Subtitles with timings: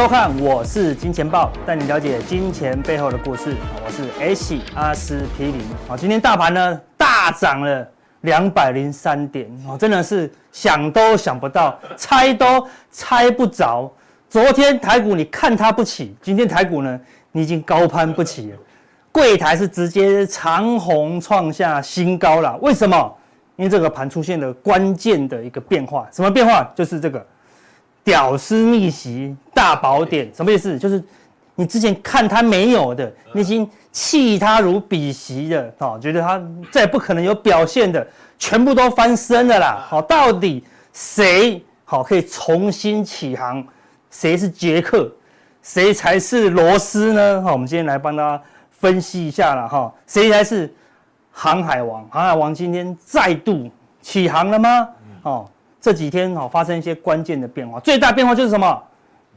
[0.00, 3.54] 收看，我是金钱豹，带你了解金钱背后的故事。
[3.84, 5.60] 我是 H 阿司匹林。
[5.86, 7.86] 好，今天大盘呢大涨了
[8.22, 13.92] 两百零三点，哦，真的是想都想不到，猜都猜不着。
[14.26, 16.98] 昨天台股你看它不起，今天台股呢
[17.30, 18.56] 你已经高攀不起了，
[19.12, 22.56] 柜台是直接长红创下新高了。
[22.62, 23.14] 为什么？
[23.56, 26.66] 因为这个盘出现了关键的一个变化，什么变化？
[26.74, 27.22] 就是这个。
[28.10, 30.76] 屌丝逆袭大宝典什么意思？
[30.76, 31.00] 就是
[31.54, 38.04] 你之前看他没有的，你已经弃他如敝屣的，哦，觉得他再也不可能有表现的，
[38.36, 39.86] 全部都翻身了啦。
[39.88, 43.64] 好，到底谁好可以重新起航？
[44.10, 45.08] 谁是杰克？
[45.62, 47.40] 谁才是罗斯呢？
[47.42, 50.74] 好，我们今天来帮大家分析一下了哈，谁才是
[51.30, 52.04] 航海王？
[52.10, 53.70] 航海王今天再度
[54.02, 54.88] 起航了吗？
[55.22, 55.48] 哦。
[55.80, 58.82] 这几天哈发生一些关键的变化，最大变化就是什么？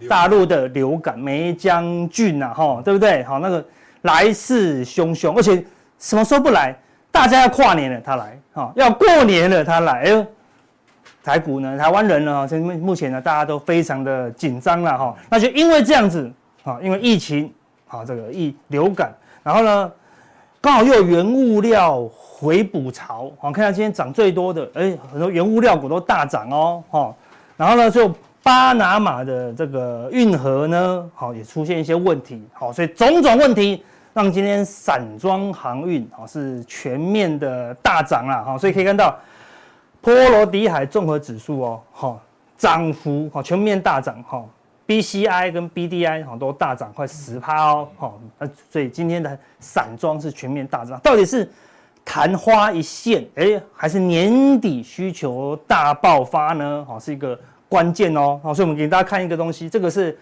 [0.09, 3.23] 大陆的流感梅江菌呐，哈，对不对？
[3.23, 3.63] 好，那个
[4.01, 5.63] 来势汹汹，而且
[5.97, 6.75] 什么时候不来？
[7.11, 10.01] 大家要跨年了，他来；哈，要过年了，他来。
[10.01, 10.27] 哎，
[11.23, 11.77] 台股呢？
[11.77, 12.45] 台湾人呢？
[12.47, 15.15] 现目目前呢，大家都非常的紧张了，哈。
[15.29, 16.29] 那就因为这样子，
[16.63, 17.53] 啊，因为疫情，
[17.87, 19.91] 啊，这个疫流感，然后呢，
[20.63, 22.09] 刚好又有原物料。
[22.35, 27.15] 回补潮，好，看到今天涨最多的，哎，很多原物料股都大涨哦，哈，
[27.55, 33.81] 然后呢，就巴拿马的这个运河呢，好，也出现一些问题，好，所以种种问题
[34.13, 39.17] 让今天散装航运，好，是全面的大涨啦，好，所以可以看到
[40.01, 42.19] 波罗的海综合指数哦，哈，
[42.57, 44.43] 涨幅，好，全面大涨，哈
[45.01, 51.49] ，BCI 跟 BDI 好都大涨快十趴哦，好，那所以今天的散装是全面大涨，到底是？
[52.05, 56.83] 昙花一现，哎，还是年底需求大爆发呢？
[56.85, 57.39] 好，是一个
[57.69, 58.37] 关键哦。
[58.43, 60.19] 好，所以我们给大家看一个东西，这个是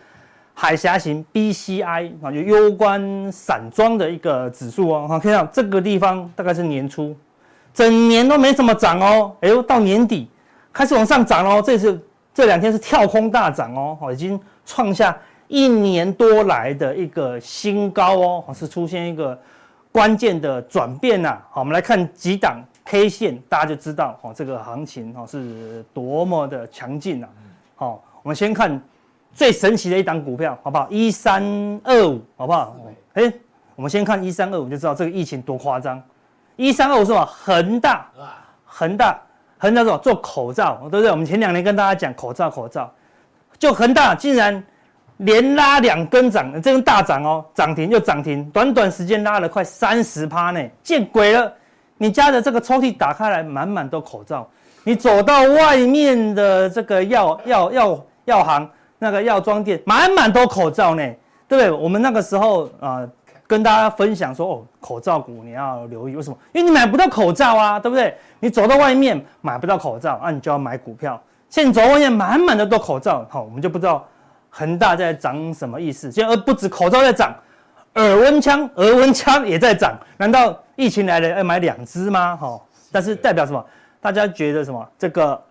[0.54, 5.08] 海峡型 BCI 啊，就攸关散装的一个指数哦。
[5.10, 7.16] 好，看到这个地方大概是年初，
[7.74, 9.36] 整年都没怎么涨哦。
[9.42, 10.30] 哎呦，到年底
[10.72, 11.64] 开始往上涨哦。
[11.66, 12.00] 这是
[12.32, 15.18] 这两天是跳空大涨哦，已经创下
[15.48, 18.46] 一年多来的一个新高哦。
[18.54, 19.40] 是出现一个。
[19.94, 27.28] 关键的转变呐，好，我们来看几档 K 线，大家就知道哦，这个行情哦是多么的强劲呐。
[27.76, 28.82] 好，我们先看
[29.34, 30.88] 最神奇的一档股票，好不好？
[30.90, 31.44] 一三
[31.84, 32.74] 二五，好不好？
[33.16, 33.34] 哎，
[33.76, 36.02] 我们先看一三二五就知道这个疫情多夸张。
[36.56, 37.26] 一三二五是什么？
[37.26, 38.10] 恒大，
[38.64, 39.22] 恒大，
[39.58, 41.12] 恒大做做口罩，对不对？
[41.12, 42.90] 我们前两年跟大家讲口罩，口罩，
[43.62, 44.62] 就恒大竟然。
[45.24, 51.54] 连拉两根涨，这根大涨哦，涨停又涨停，短短时间拉了快三十趴呢，见鬼了！
[52.00, 54.50] 你家的这个抽屉打开来，满满都口罩。
[54.84, 58.68] 你走到外面的这个药药药药行，
[58.98, 61.04] 那个药妆店，满满都口罩呢，
[61.48, 61.72] 对不对？
[61.72, 63.08] 我们那个时候啊、
[63.46, 66.38] 跟大家分享说，哦，口罩股你要留意，为什么？
[66.52, 68.18] 因为你买不到口罩啊，对不对？
[68.40, 71.22] 你走到外面买不到口罩，那、你就要买股票。
[71.52, 74.04] 现在走到外面满满的都口罩，好，我们就不知道。
[74.54, 76.12] 恒大在涨什么意思？
[76.12, 77.34] 现在而不止口罩在涨，
[77.94, 79.98] 耳温枪、额温枪也在涨。
[80.18, 82.36] 难道疫情来了要买两支吗？
[82.42, 82.60] 哈，
[82.92, 83.66] 但是代表什么？
[84.02, 84.86] 大家觉得什么？
[85.00, 85.42] 这个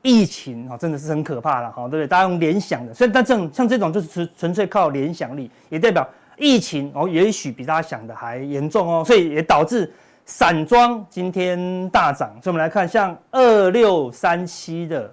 [0.00, 2.06] 疫情哈真的是很可怕了，哈，对不对？
[2.06, 6.08] 大家用联想的，所以但这种像这种就是纯纯粹靠联想力，也代表
[6.38, 9.92] 疫情哦，也许比大家想的还严重哦，所以也导致
[10.24, 12.30] 散装今天大涨。
[12.42, 15.12] 所以我们来看，像二六三七的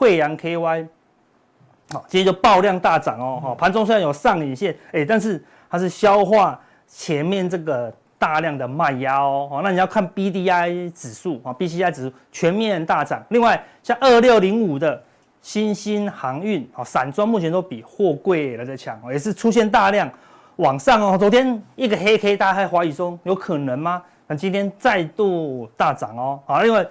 [0.00, 0.88] 慧洋 KY。
[1.90, 3.38] 好，今天就爆量大涨哦！
[3.42, 9.46] 哈，盘中虽然有上影线，哎，但是它是消化前面这个大量的卖压哦。
[9.50, 13.22] 好，那你要看 BDI 指数啊，BCI 指数全面大涨。
[13.28, 15.02] 另外，像二六零五的
[15.42, 20.10] 新兴航运，啊，散装目前都比货柜来的强，也是出现大量
[20.56, 21.18] 往上哦。
[21.18, 24.02] 昨天一个黑 K，大家还怀疑说有可能吗？
[24.26, 26.40] 那今天再度大涨哦。
[26.46, 26.86] 好，另外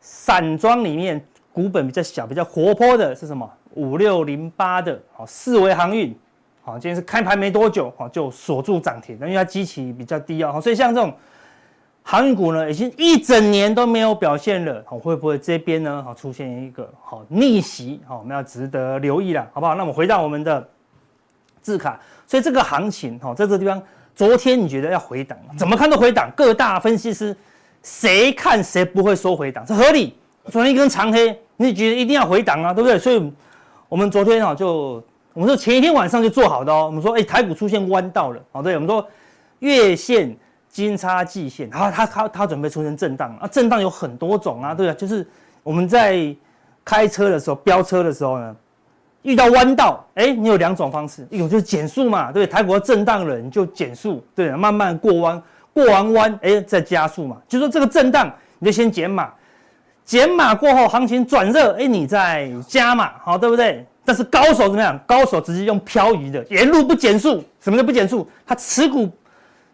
[0.00, 1.22] 散装里面
[1.58, 3.50] 股本比较小、比较活泼的是什么？
[3.74, 6.16] 五六零八的好，四维航运，
[6.62, 11.12] 好，今天是开盘没多久，好就锁住涨停，因为它基期比较低哦，所以像这种
[12.04, 19.74] 航运股呢，已经一整年都没有表现了，好，会不会这边呢，好出现一个好逆袭，好，我们要值得留意了，好不好？
[19.74, 20.64] 那我们回到我们的
[21.60, 23.82] 字卡，所以这个行情，好，在这个地方，
[24.14, 27.36] 昨天你觉得要回档，怎么看都回档，各大分析师
[27.82, 30.14] 谁看谁不会说回档，这合理。
[30.50, 32.98] 昨天一根长黑，你觉得一定要回档啊，对不对？
[32.98, 33.32] 所以，
[33.88, 35.02] 我们昨天啊，就
[35.34, 36.86] 我们说前一天晚上就做好的哦。
[36.86, 39.06] 我们说，哎，台股出现弯道了，哦，对，我们说
[39.58, 40.34] 月线
[40.68, 44.94] 金叉季线，然后它它它准备出现震荡啊，震荡有很多种啊，对啊？
[44.94, 45.26] 就是
[45.62, 46.34] 我们在
[46.82, 48.56] 开车的时候，飙车的时候呢，
[49.20, 52.46] 遇到弯道，哎，你有两种方式，一种就是减速嘛，对？
[52.46, 55.42] 台股要震荡了，你就减速，对，慢慢过弯，
[55.74, 59.30] 过完弯，哎，再加速嘛，就是说这个震荡，你就先减码。
[60.08, 63.84] 减码过后，行情转热，哎，你再加码，好，对不对？
[64.06, 64.98] 但是高手怎么样？
[65.06, 68.26] 高手直接用漂移的，沿路不减速，什么叫不减速？
[68.46, 69.06] 他持股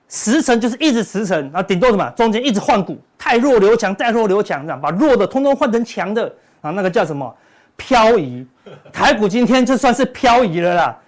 [0.09, 2.11] 十成就是一直十成，然后顶多什么？
[2.17, 6.27] 中间一直换股，太弱留强，再弱留强，这样把弱的通通换成强的，
[6.63, 7.33] 啊，那个叫什么？
[7.77, 8.45] 漂移。
[8.93, 10.99] 台股今天就算是漂移了啦，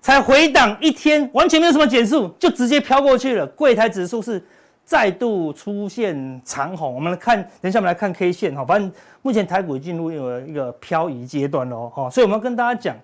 [0.00, 3.46] 才回档一天，完全没有什么减速，就直接飘过去了。
[3.46, 4.44] 柜台指数是。
[4.86, 8.64] 再度出现长红，我们来看，等一下我们来看 K 线哈。
[8.64, 8.90] 反正
[9.20, 12.96] 目前台股进入一个一个漂移阶段喽哈，所以我们要跟大家讲，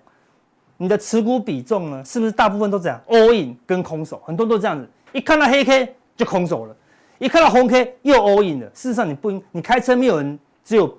[0.77, 6.73] 你的持股比重呢，是不是大部分都这样？all in 跟空手，很多都这样子，一看到黑 K 就空手了，
[7.19, 8.67] 一看到红 K 又 all in 了。
[8.67, 10.97] 事实上你不应，你开车没有人，只有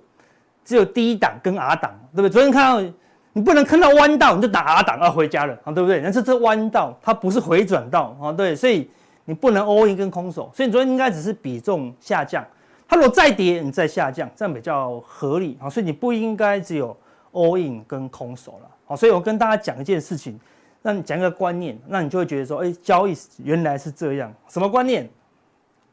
[0.66, 2.30] 只有 D 档跟 R 档，对不对？
[2.30, 2.92] 昨天看到
[3.32, 6.02] 你不能看到弯道你就打 R 档啊回家了啊，对不对？
[6.02, 8.90] 但是这弯道它不是回转道啊，对，所以。
[9.24, 12.44] 你不能 all in 跟空手，所以你昨天应该只是比重下降。
[12.86, 15.70] 它如果再跌，你再下降，这样比较合理啊。
[15.70, 16.94] 所以你不应该只有
[17.32, 18.70] all in 跟空手了。
[18.84, 20.38] 好，所以我跟大家讲一件事情，
[20.82, 24.32] 让你讲一个观念，那你就会觉得说，哎，交易原来是这样。
[24.48, 25.08] 什么观念？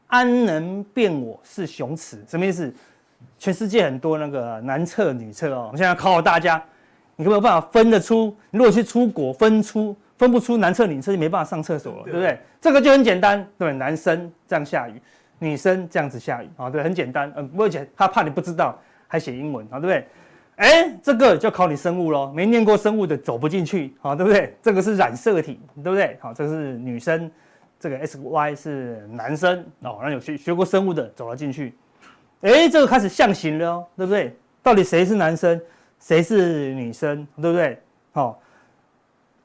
[0.08, 2.22] 安能辨我是雄雌？
[2.28, 2.72] 什么意思？
[3.38, 6.62] 全世界很多那个男厕女厕哦，我现在考考大家，
[7.16, 8.36] 你有没有办法分得出？
[8.50, 9.96] 你如果去出国分出？
[10.22, 12.38] 分不出男厕女厕就没办法上厕所了，对不对？
[12.60, 15.02] 这个就很简单，对，男生这样下雨，
[15.40, 18.78] 女生这样子下雨，啊，对，很简单，嗯，不会写，他怕你不知道，
[19.08, 20.06] 还写英文，啊，对不对？
[20.54, 24.54] 哎，这个就考你生物喽，没念过生物的走不进去，啊，对不对？
[24.62, 26.16] 这个是染色体，对不对？
[26.20, 27.28] 好，这个是女生，
[27.80, 31.74] 这个 S Y 是男生，哦，那有学学过生物的走了进去，
[32.42, 34.36] 哎，这个开始象形了哦，对不对？
[34.62, 35.60] 到底谁是男生，
[35.98, 37.76] 谁是女生，对不对？
[38.12, 38.38] 好。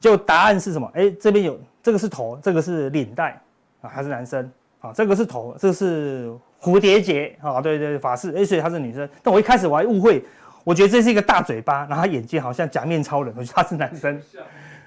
[0.00, 0.90] 就答案是什么？
[0.94, 3.40] 哎，这边有这个是头，这个是领带
[3.80, 4.50] 啊，还是男生
[4.80, 4.92] 啊？
[4.92, 9.08] 这个是头，这个是蝴蝶结啊，对对，法式，哎，所以她是女生。
[9.22, 10.24] 但我一开始我还误会，
[10.64, 14.20] 我觉得这是一个大嘴巴，然后他眼睛好像假面超人，我觉得他是男生，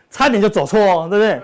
[0.09, 1.41] 差点就走错哦，对不对？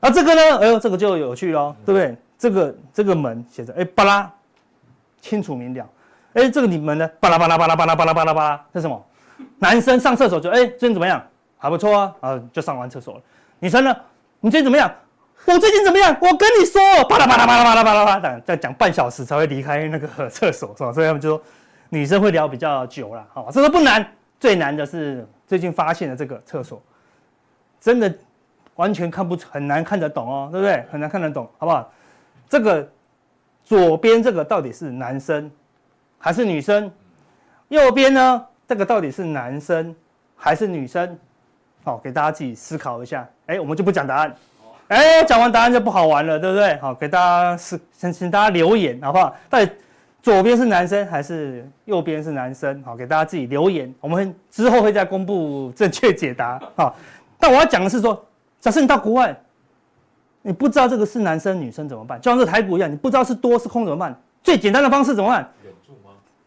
[0.00, 2.16] 啊，这个呢，哎呦，这个就有趣喽，对不对？
[2.38, 4.28] 这个这个门写着哎巴拉，
[5.20, 5.88] 清楚明了。
[6.32, 9.06] 哎，这个你们呢，巴拉巴拉巴拉巴拉巴拉巴拉巴拉，这是什么？
[9.58, 11.22] 男生上厕所就哎，最近怎么样？
[11.62, 13.20] 还不错啊，啊，就上完厕所了。
[13.60, 13.96] 女生呢？
[14.40, 14.92] 你最近怎么样？
[15.44, 16.16] 我最近怎么样？
[16.20, 20.92] 我跟你说，巴拉巴拉巴拉巴拉巴拉巴拉，再讲半小时才会离开那个厕所，是吧？
[20.92, 21.42] 所以他们就说
[21.88, 23.48] 女生会聊比较久了，好？
[23.52, 24.04] 这个不难，
[24.40, 26.82] 最难的是最近发现的这个厕所，
[27.80, 28.12] 真的
[28.74, 30.84] 完全看不很难看得懂哦，对不对？
[30.90, 31.88] 很难看得懂，好不好？
[32.48, 32.90] 这个
[33.62, 35.48] 左边这个到底是男生
[36.18, 36.90] 还是女生？
[37.68, 38.44] 右边呢？
[38.66, 39.94] 这个到底是男生
[40.34, 41.16] 还是女生？
[41.84, 43.28] 好，给大家自己思考一下。
[43.46, 44.34] 哎，我们就不讲答案。
[44.88, 46.76] 哎，讲完答案就不好玩了，对不对？
[46.78, 49.34] 好，给大家是先请大家留言，好不好？
[49.48, 49.70] 到底
[50.22, 52.82] 左边是男生还是右边是男生？
[52.84, 53.92] 好，给大家自己留言。
[54.00, 56.60] 我们之后会再公布正确解答。
[56.76, 56.94] 好，
[57.38, 58.24] 但我要讲的是说，
[58.60, 59.36] 假设你到国外，
[60.42, 62.20] 你不知道这个是男生女生怎么办？
[62.20, 64.14] 就像是台股一样，你不知道是多是空怎么办？
[64.44, 65.48] 最简单的方式怎么办？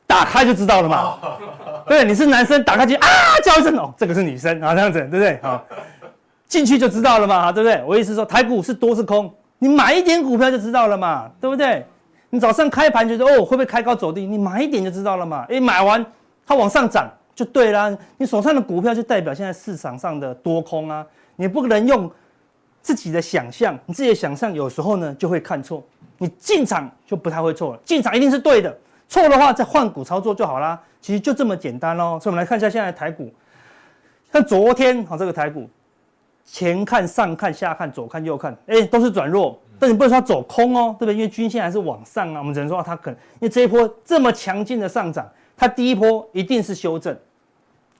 [0.08, 1.18] 打开就知道了嘛，
[1.88, 3.08] 对，你是男生，打开就啊
[3.44, 5.40] 叫一声哦，这个是女生啊，这样子对不对？
[5.42, 5.64] 好，
[6.48, 7.84] 进去就知道了嘛，对不对？
[7.88, 11.86] 我意思说台股是多是空，你买一点股票就知道了嘛，对不对？
[12.30, 16.06] 你早上开盘觉得哦会不会开高走低，你买一点就知道了嘛，诶，买完
[16.46, 22.10] 它往上涨就对啦，你手上的股票就代表现在市场上的多空啊，你不能用
[22.82, 25.84] 自己的想象，你自己的想象有时候呢就会看错，
[26.18, 28.78] 你进场就不太会错了，进场一定是对的。
[29.08, 32.20] 错的话再换股操作就好啦，其实就这么简单喽。
[32.20, 33.32] 所以我们来看一下现在的台股，
[34.32, 35.70] 像昨天啊这个台股，
[36.44, 41.16] 前看上看下看左看右看，哎都是转弱，但你不能说它走空哦，对不对？
[41.16, 47.16] 因为均线还是往上啊，我们只能说它可能因为这一波这么强劲的上涨，它第一波一定是修正，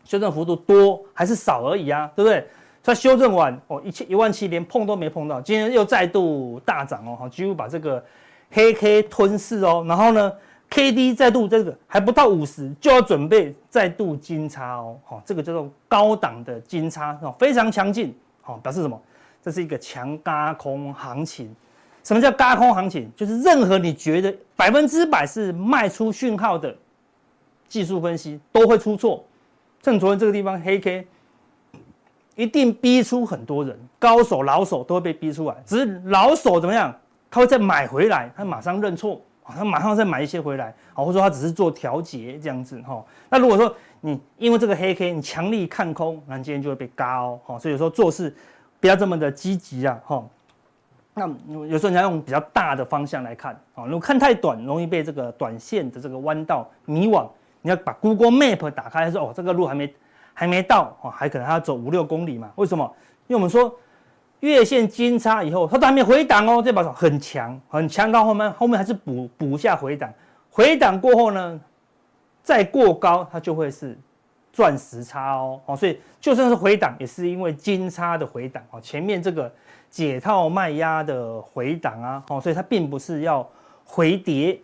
[0.04, 2.48] 修正幅度多还是少而已啊，对不对？
[2.84, 8.04] 它修正完哦一千一万七连碰都没碰到，今天又再度大涨哦，好几乎把这个
[8.52, 10.32] 黑 K 吞噬哦，然后呢
[10.76, 19.02] ？K D 再度这个还不到五十就要准备再度金叉哦，好，这个叫做高档的金叉哦，非常强劲，好，表示什么？
[19.42, 21.56] 这是一个强轧空行情。
[22.04, 23.10] 什么叫轧空行情？
[23.16, 26.76] 就是任何你觉得百分之百是卖出讯号的，
[27.70, 29.24] 技术分析都会出错。
[29.82, 31.08] 趁昨天这个地方黑 K，
[32.36, 35.56] 一定逼出很多人，高手老手都会被逼出来。
[35.66, 36.94] 只是老手怎么样，
[37.32, 43.04] 他会再买回来，他马上认错，他马上再买一些回来，啊，或者说他只是做调节这样子哈。
[43.30, 47.40] 那如果说你因为这个黑 K，你强力看空，那今天就会被嘎哦。
[47.60, 48.34] 所以有时候做事
[48.80, 50.24] 不要这么的积极啊，哈。
[51.14, 51.28] 那
[51.68, 57.28] 有时候你要用比较大的方向来看啊，如果看太短，容易被这个短线的这个弯道迷惘。
[57.62, 59.92] 你要把 Google Map 打开，说哦，这个路还没
[60.34, 62.52] 还没到哦，还可能还要走五六公里嘛？
[62.58, 62.94] 为什么？
[63.28, 63.76] 因为我们说
[64.40, 70.12] 月线金叉以后，它都还没回档哦，这把手很强，很强到后面后面还是补补下回档，
[70.50, 71.60] 回档过后呢，
[72.44, 73.98] 再过高它就会是
[74.54, 79.52] 赚时差哦，哦，所以就算是回档，也是因为金叉的回档哦，前面这个。
[79.88, 83.48] 解套卖压的回档啊，哦，所以它并不是要
[83.86, 84.60] 回跌，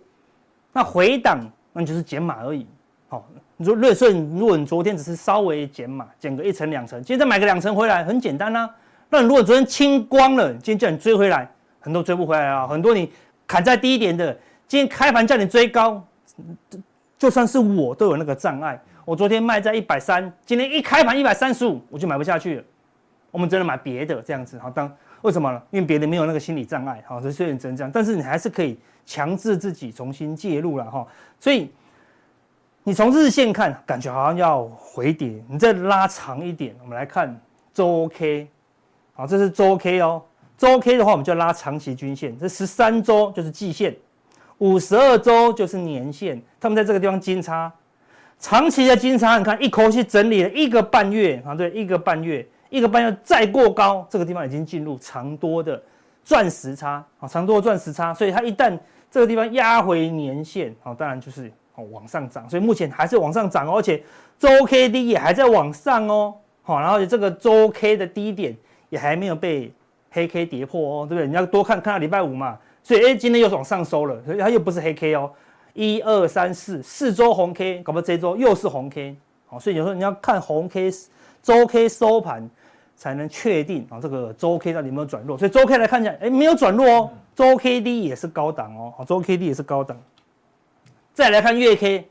[0.73, 1.39] 那回档
[1.71, 2.67] 那就是减码而已，
[3.07, 3.25] 好，
[3.55, 8.69] 你说瑞顺，如果你昨天只是稍微减码，减个一层两层，今天再买个两层回来，很简单啊。
[9.11, 11.47] 那如果昨天清光了，今天叫你追回来，
[11.81, 13.11] 很多追不回来啊，很多你
[13.45, 14.33] 砍在低一点的，
[14.69, 16.01] 今天开盘叫你追高，
[17.19, 18.81] 就算是我都有那个障碍。
[19.03, 22.63] 我昨天卖在一百三，今天一开盘一百三十五，我就买不下去了。
[23.31, 24.89] 我们只能买别的这样子，好当。
[25.23, 25.61] 为什么呢？
[25.71, 31.05] 因为别人没有那个心理障碍，好，所以虽然只能这样，但是你还是可以强制自己重新介入了哈。
[31.37, 31.69] 所以
[32.83, 37.37] 你从日线看，感觉好像要回跌，你再拉长一点，我们来看
[37.73, 38.47] 周 K，
[39.13, 40.21] 好，这是周 K 哦。
[40.57, 43.95] 周 K 的话，我们就拉长期均线，这十三周就是季线，
[44.59, 47.71] 五十二周就是年线，他们在这个地方金叉，
[48.39, 52.47] 长期的金叉，你看一口气整理了一个半月啊，对，一个半月。
[52.71, 55.83] 一个半月再过高，这个地方已经进入长多的
[56.23, 58.79] 赚时差啊，长多的赚时差，所以它一旦
[59.11, 64.01] 这个地方压回年线，啊，当然就是哦往上涨，所以目前还是往上涨哦，而且
[64.39, 68.55] 周 K D 也还在往上哦，好，然后这个周 K 的低点
[68.91, 69.73] 也还没有被
[70.11, 71.27] 黑 K 跌破哦，对不对？
[71.27, 75.31] 你要多看看到礼拜五嘛，所以哎，今天又往上收了，所以它又不是黑 K 哦，
[75.73, 79.15] 一二三四四周红 K，搞不好这周又是红 K，
[79.47, 80.91] 好，所以有时候你要看红 K
[81.41, 82.47] 周 K 收盘。
[82.93, 85.35] 才能确定啊，这个周 K 到底有没有转弱？
[85.35, 89.97] 所以周 K 来看一下，哎，没有转弱哦，周 K D 也是高档哦，周 K D 也是高档。
[91.11, 92.07] 再来看月 K，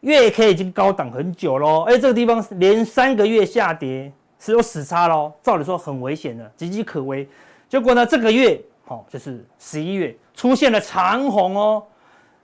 [0.00, 4.10] 月 K 已经高档很久喽，哎，这个地方连三个月下跌
[4.44, 7.26] 是有死叉喽，照理说很危险的，岌岌可危。
[7.68, 11.82] 结果呢，这个月好，就是十一月出现了长红哦，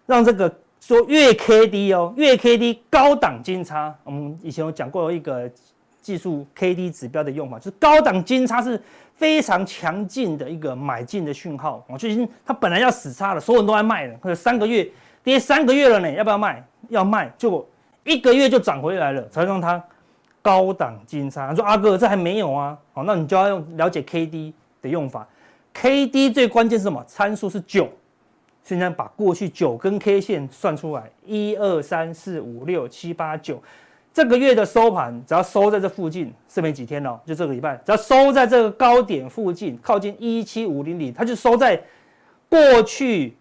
[0.06, 5.50] 让这个说月 K D 哦，月 K D 高档金叉，我们以前有讲过一个。
[6.02, 8.82] 技术 K D 指标的用法，就是高档金叉是
[9.16, 14.90] 非常强劲的一个买进的讯号我，就已经它本来要死叉了，所有人都在卖了，或者三个月
[15.22, 16.66] 跌三个月了呢，要不要卖？
[16.88, 17.68] 要卖，结果
[18.02, 19.80] 一个月就涨回来了，才让它
[20.42, 21.54] 高档金叉。
[21.54, 25.26] 说阿哥这还没有啊，好，那你就要用了解 K D 的用法
[25.74, 27.04] ，K D 最关键是什么？
[27.06, 27.88] 参数是九，
[28.64, 33.62] 现在把过去九根 K 线算出来，一二三四五六七八九。
[34.12, 41.80] 这个月的收盘，只要收在这附近，是没几天了，就这个礼拜，只要收在这个高点附近，靠近一七五零零，它就收在
[42.48, 43.36] 过去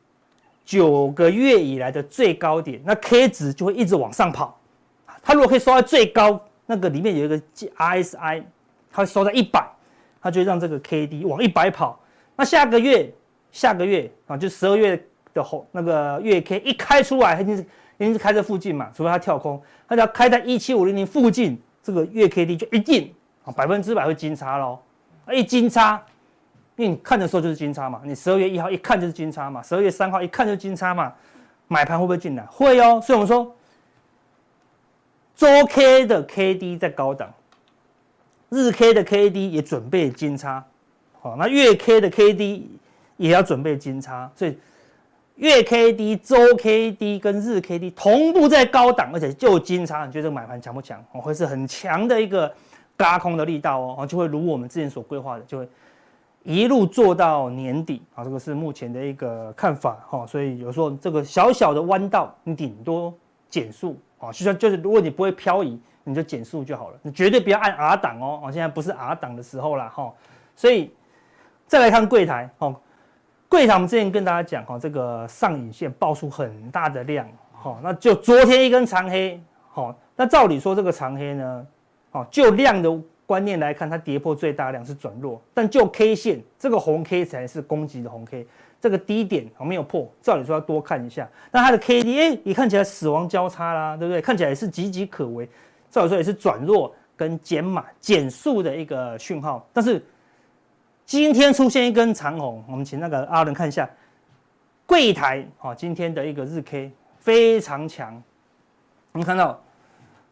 [0.64, 4.60] 九个月以来的最高点，那 K 值就会一直往上跑。
[5.24, 6.40] 它如果可以收在最高，
[6.70, 7.42] 那个里面有一个
[7.78, 8.44] RSI，
[8.92, 9.68] 它会收在一百，
[10.22, 12.00] 它就让这个 KD 往一百跑。
[12.36, 13.12] 那下个月，
[13.52, 17.66] 下个月啊，就十二月的后那个月 K 一开出来，它就是。
[18.00, 24.80] 因为是开在附近嘛，除非它跳空，它只要开在一七五零零附近，这个月 K D 就一定啊百分之百会金叉喽。
[25.34, 26.02] 一金叉，
[26.78, 31.12] 因为你看的时候就是金叉嘛，你十二月一号一看就是金叉嘛，十二月三号一看就是金叉嘛，
[31.68, 32.44] 买盘会不会进来？
[32.46, 33.02] 会哦。
[33.02, 33.54] 所以我们说，
[35.40, 37.34] 周 K 的 K D 在高档，
[38.50, 40.62] 日 K 的 K D 也准备金叉，
[41.22, 42.70] 好，那月 K 的 K D
[43.16, 44.58] 也要准备金叉，所以。
[45.36, 51.02] 月 K D、周 K D 跟日 K D 同步在高档，而且就金叉，你觉得这个买盘强不强？
[51.14, 52.54] 哦，会是很强的一个
[52.98, 55.70] 轧空的力道哦，就会如我们之前所规划的，就会
[56.44, 58.22] 一路做到年底啊。
[58.22, 60.28] 这个是目前的一个看法哈。
[60.28, 63.14] 所以有时候这个小小的弯道，你顶多
[63.50, 68.50] 减速啊，就像就是如果你不会漂移，你就减速就好了，你绝对不要按 R 档哦。
[68.52, 70.14] 现在不是 R 档的时候了哈。
[70.56, 70.94] 所以
[71.66, 72.76] 再来看柜台哦。
[73.48, 81.68] 柜台，我们之前跟大家讲哈，这个上影线爆出很大的量，哈，那就昨天一根长黑，哈，那照理说这个长黑呢，
[82.12, 82.96] 哦，就量的
[83.26, 88.46] 观念来看，它跌破最大量是转弱，但就 K 线这个红 K 才是攻击的红 K，
[88.82, 91.28] 这个低点没有破，照理说要多看一下。
[91.52, 94.22] 那它的 K D A，也看起来死亡交叉啦，对不对？
[94.22, 95.50] 看起来也是岌岌可危，
[95.92, 99.68] 照理说也是转弱跟减码减速的一个讯号。
[99.74, 100.02] 但是
[101.06, 103.90] 今天出现一根长红，我们请那个阿伦看一下
[104.86, 108.24] 柜台啊，今天的一个日 K 非常强。
[109.12, 109.62] 我们看到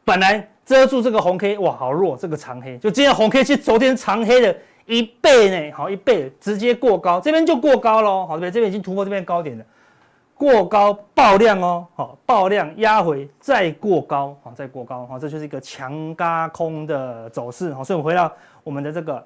[0.05, 4.55] 本来遮住这个红 K，哇，好弱，这个长黑就今天红 K 是昨天长黑的。
[4.87, 8.51] 一倍呢，好，一倍直接过高，这边就过高喽，好，这边？
[8.51, 9.65] 这边已经突破这边高点了，
[10.33, 18.31] 过高爆量哦，好，爆量压回再过高，好，再过高，好，这就是一个强轧空的走势，好，所以我们回到
[18.63, 19.21] 我们的这个，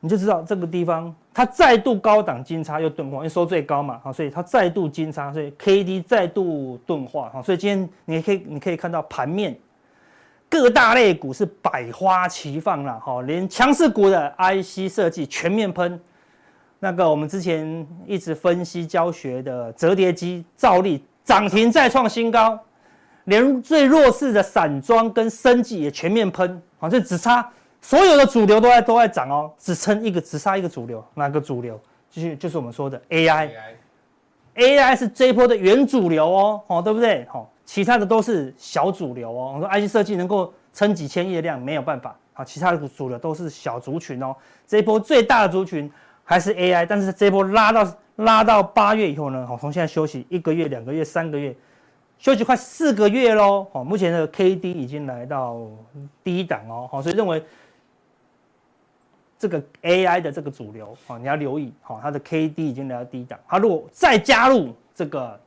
[0.00, 9.54] 你就知道这个地方它再度高档金叉又钝化，因为收最高嘛，好，所以它再度金叉，所以 K D 再度钝化，好，所以今天你可以你可以看到盘面。
[10.50, 15.98] 各大类股是百花齐放了，哈，连强势股的 IC 设计全面喷。
[16.80, 22.58] 那个我们之前一直分析教学的折叠机照例涨停再创新高，
[23.24, 27.48] 连最弱势的散装跟生技也全面喷，好，这只差
[27.80, 31.78] 所有的主流都在都在涨哦，只撑一个只差一个主流，哪个主流？
[32.10, 37.26] 就是就是我们说的 AI，AI 是这一波的原主流哦，哦，对不对？
[37.30, 37.49] 好。
[37.72, 44.34] 其他的都是小主流哦，我说 IC 设计能够撑几千亿的量没有办法，好，其他的主流都是小族群哦。
[44.66, 45.88] 这一波最大的族群
[46.24, 51.54] 还是 AI，但是这一波拉到拉到八月以后呢，好，从现在休息一个月、两个月、三个月，
[52.18, 53.64] 休息快四个月喽。
[53.72, 55.64] 好，目前的 KD 已经来到
[56.24, 57.40] 低档哦，好，所以认为
[59.38, 65.38] 这个 AI 的这个主流，好，你要留意，好，它的 KD 已经来到低档，它如果再加入这个。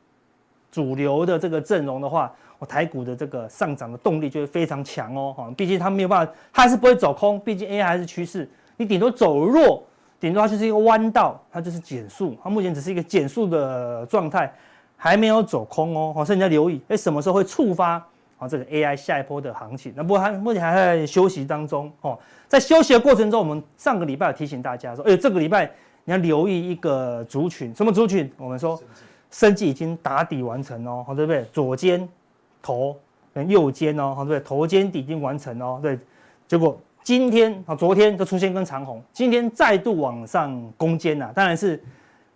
[0.74, 9.84] 主流的这个阵容的话，我台股的这个上涨的动力就会非常强哦，哈，毕竟它没有办法，它还是不会走空，毕竟 AI 还是趋势，你顶多走弱，
[10.20, 14.52] 顶多它就是一个弯道，它就是减速，它目前只是一个减速的状态，
[14.98, 18.04] 还没有走空哦，好，所以你要留意，哎，什么时候会触发
[18.40, 19.94] 啊这个 AI 下一波的行情？
[19.96, 25.70] 那不过它目前还在休息当中哦，在休息的过程中，我们上个礼拜有提醒大家说，哎，这个礼拜
[26.06, 28.28] 你要留意一个族群，什么族群？
[28.38, 28.82] 我们说。
[29.34, 31.44] 生技已经打底完成哦，好对不对？
[31.52, 32.08] 左肩、
[32.62, 32.96] 头
[33.34, 34.48] 跟右肩哦，好对不对？
[34.48, 35.98] 头肩底已经完成哦，对。
[36.48, 41.32] 结果今天啊，昨天就出现跟长红，今天再度往上攻坚呐。
[41.34, 41.82] 当然是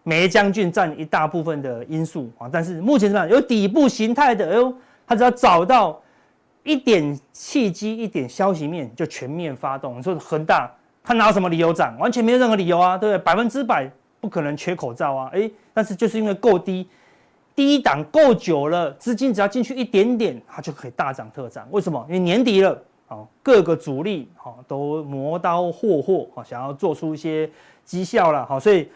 [0.02, 3.30] 梅将军占一大部分的因素啊，但是目前怎么样？
[3.30, 4.74] 有底部形态的，哎呦，
[5.06, 6.02] 它只要找到
[6.64, 10.00] 一点契机、一点消息面，就全面发动。
[10.00, 10.68] 你说恒大，
[11.04, 11.96] 它拿什么理由涨？
[12.00, 13.24] 完全没有任何理由啊，对不对？
[13.24, 13.88] 百分之百。
[14.28, 15.30] 不可能缺口罩啊！
[15.32, 16.86] 诶，但是就是因为够低，
[17.56, 21.66] 低档够久了，资金只要进去一点点，它就可以大涨特涨。
[21.72, 22.06] 为什么？
[22.10, 27.50] 因为年底了，哦，各个主力好都磨刀霍霍，好想要做出一些
[27.86, 28.90] 绩效了，好，所以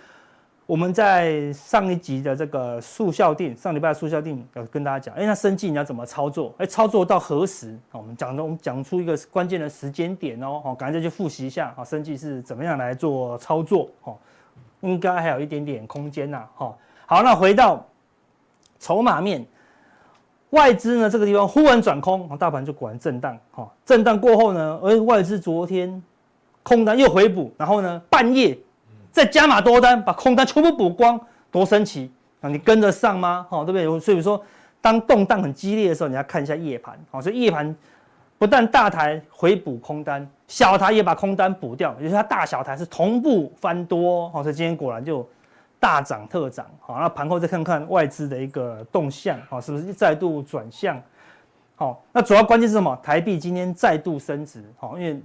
[0.66, 6.54] 我们在上一集的这个速效定，上礼拜速效定有跟大家讲，诶，那生技你要怎么操作？
[6.58, 7.74] 诶，操作到何时？
[7.94, 13.90] 我们讲的，我们讲出一个关键的时间点哦，好，赶快再去复习一下，好，生技是怎么样来做操作？
[14.04, 14.18] 哦。
[14.82, 17.86] 应该还有一点点空间呐，哈，好，那回到
[18.80, 19.46] 筹码面，
[20.52, 26.02] 外资呢这个地方忽然转空，大盘就果然震荡，哈，震荡过后呢，而外资昨天
[26.64, 28.58] 空单又回补，然后呢半夜
[29.12, 31.20] 再加码多单，把空单全部补光，
[31.52, 32.50] 多神奇啊！
[32.50, 33.46] 你跟得上吗？
[33.50, 34.00] 哈，对不对？
[34.00, 34.44] 所以说，
[34.82, 37.76] 当动荡很激烈的时候，你要看一下夜盘，好，所以夜盘。
[38.42, 45.24] 不但大台回补空单，小台也把空单补掉，也就是它大小台是同步翻多，好，所以今天果然就
[45.80, 51.00] 大涨特涨，好，那盘后再看看外资的一个动向，好，是不是再度转向？
[51.76, 53.00] 好，那主要关键是什么？
[53.04, 55.22] 台币今天再度升值，好，因为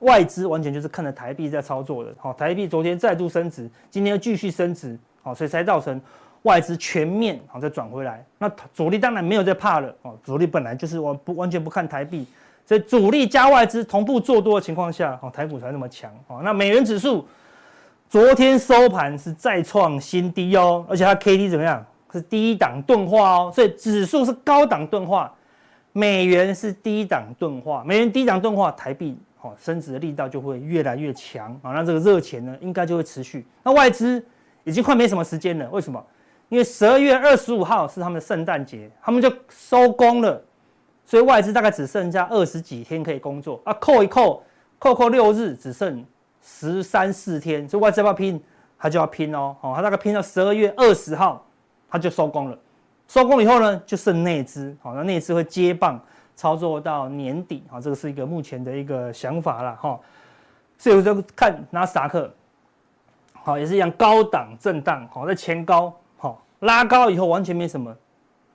[0.00, 5.98] 外资完全就是看着台币在操作的，好，台币昨天再度升值，今天又继续升值，好，所以才造成。
[6.42, 10.16] 外资全面好再转回来，那主力当然没有在怕了哦。
[10.24, 12.26] 主力本来就是完不完全不看台币，
[12.66, 16.40] 所以主力加外资同步做多的情况下，哦，台股才那么强哦。
[16.42, 17.26] 那美元指数
[18.08, 21.84] 昨天收盘是再创新低哦，而且它 K D 怎么样？
[22.12, 25.32] 是低档钝化哦，所以指数是高档钝化，
[25.92, 31.72] 美元是低档钝化，美元低档钝化，台币哦升值的力道就会越来越强啊。
[31.72, 33.46] 那这个热钱呢，应该就会持续。
[33.62, 34.22] 那外资
[34.64, 36.04] 已经快没什么时间了，为什么？
[36.52, 40.38] 因为十二月二十五号是他们的圣诞节，他们就收工了，
[41.06, 44.42] 所以外资大概只剩下二十几天可以工作啊，扣一扣，
[44.78, 46.04] 扣扣六日，只剩
[46.42, 48.38] 十三四天，所以外资要不要拼？
[48.78, 51.42] 他就要拼哦，哦，他大概拼到十二月二十号，
[51.88, 52.58] 他就收工了。
[53.08, 55.98] 收工以后呢，就剩内资，好，那内资会接棒
[56.36, 59.98] 操作到年底，好，这个是一个目前的一个想法了哈。
[60.76, 62.30] 所以我就看纳斯达克。
[63.42, 65.90] 好，也是一样高档震荡，好，在前高，
[66.62, 67.94] 拉高以后完全没什么，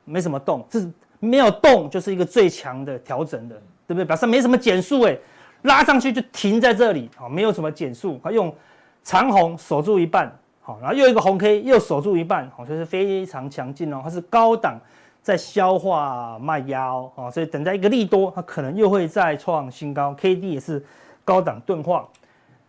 [0.06, 4.06] 没什么动，这是没有动就是一个最强的调整的，对不对？
[4.06, 5.18] 表示没什么减速，哎，
[5.64, 8.54] 拉上去就停在这里，好，没有什么减速，它用
[9.04, 14.80] 长红守住一半，好，然后又一个红 K 又守住一半，好，就是非常强劲哦，它是高档
[15.22, 20.82] 在消化卖压哦，所以等待一个利多，它可能又会再创新高，K D 也是
[21.26, 22.08] 高档钝化。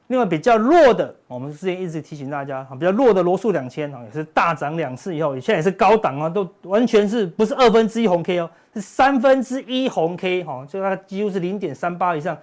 [0.08, 12.36] 另外比较弱的，我们之前一直提醒大家，比较弱的罗素两千啊，也是大涨两次以后，现在也是高档啊，都完全是不是二分之一红 K 哦，是三分之一红 K 哈，就它几乎是零点三八以上，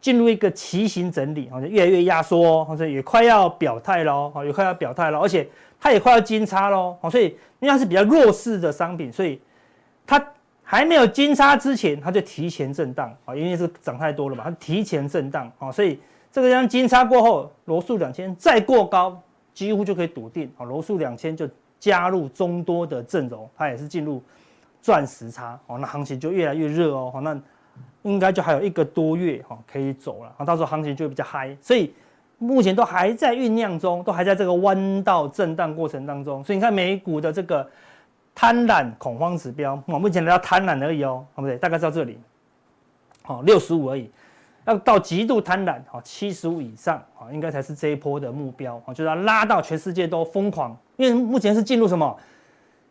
[0.00, 5.48] 进入一个旗形整理啊，就越来越压缩哦，或者也快要表态喽，也快要表态了，而且
[5.80, 9.40] 它也快要金叉喽，所以因为它是比较弱势的商品，所以
[10.06, 10.24] 它
[10.62, 15.98] 还没有金叉之前，它就提前震荡啊，因为是涨太多了嘛，它提前震荡啊，所以。
[16.30, 19.20] 这个像金叉过后，罗素两千再过高，
[19.54, 21.48] 几乎就可以笃定啊，罗素两千就
[21.80, 24.22] 加入中多的阵容，它也是进入
[24.82, 27.38] 钻石叉哦，那行情就越来越热哦，那
[28.02, 31.92] 应该就还有一个多月哈可以走了，到时候行情就会比较嗨，所以
[32.38, 37.68] 目前都还在酝酿中，都还在这个弯道震荡过程当中，所以你看美股的这个
[38.34, 41.56] 贪婪恐慌指标，我目前来到贪婪而已哦，对不对？
[41.56, 42.18] 大概到这里，
[43.22, 44.08] 好，六十五而已。
[44.68, 52.14] 要到极度贪婪，好，七十五以上，好，应该才是这一波的目标，就是要拉到全世界都疯狂，因为目前是进入什么？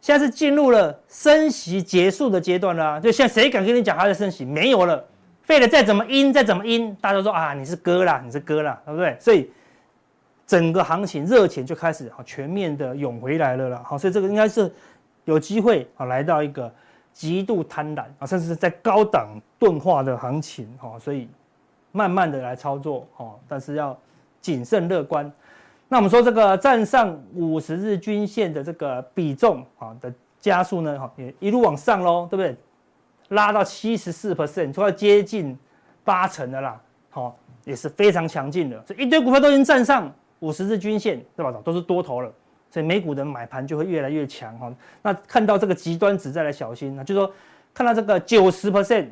[0.01, 4.43] 现在是进入了升息结束的阶段了，就现在谁敢跟你讲还在升息？
[4.43, 5.05] 没有了，
[5.43, 9.15] 废了再怎么阴，再怎么阴，大家都说啊，你是哥啦，你是哥啦，对不对？
[9.19, 9.47] 所以
[10.47, 14.73] 整个行情热钱就开始好全面的涌回来了啦，好，所以这个应该是
[15.25, 16.73] 有机会啊，来到一个
[17.13, 19.27] 极度贪婪啊，甚至是在高档
[19.59, 21.29] 钝化的行情，哈，所以。
[21.97, 23.97] 慢慢的来操作哦，但是要
[24.39, 25.31] 谨慎乐观。
[25.87, 32.55] 那我们说这个站上五十日均线的这个比重啊的加速呢，哈也一路往上喽，对不对？
[33.29, 35.57] 拉到七十四 percent，快要接近
[36.03, 36.79] 八成的啦，
[37.09, 38.81] 好也是非常强劲的。
[38.85, 41.51] 这一堆股票都已经站上五十日均线，对吧？
[41.63, 42.31] 都是多头了，
[42.69, 44.71] 所以美股的买盘就会越来越强哈。
[45.01, 47.33] 那看到这个极端值再来小心，那就是说
[47.73, 49.07] 看到这个九十 percent，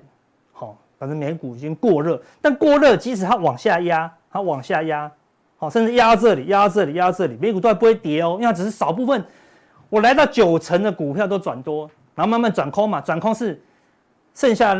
[1.05, 1.07] 好。
[1.07, 5.11] 反正美股已经过热，但过热即使它往下压，它往下压，
[5.57, 9.23] 好，甚至压到这里，压到这里，压到这里，美股都还不会跌哦，因为它只是少部分。
[9.89, 13.61] 我来到九成的股票都转多，然后慢慢转空嘛，转空是
[14.33, 14.75] 剩下